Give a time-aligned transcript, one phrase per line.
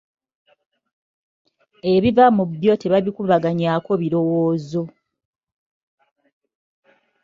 [1.93, 4.83] Ebiva mu byo tebabikubaganyaako birowoozo.